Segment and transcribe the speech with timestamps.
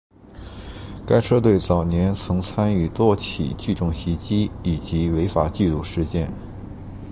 [1.05, 6.27] 该车队早年曾参与多起聚众袭击以及违法聚赌事件。